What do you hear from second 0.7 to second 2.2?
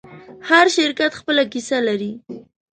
شرکت خپله کیسه لري.